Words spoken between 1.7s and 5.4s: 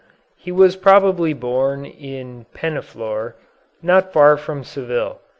in Penaflor, not far from Seville.